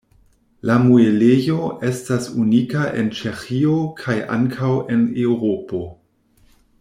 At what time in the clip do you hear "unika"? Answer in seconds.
2.45-2.87